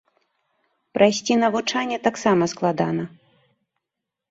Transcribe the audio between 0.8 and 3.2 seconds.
Прайсці навучанне таксама складана.